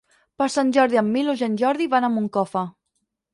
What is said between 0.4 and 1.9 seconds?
Per Sant Jordi en Milos i en Jordi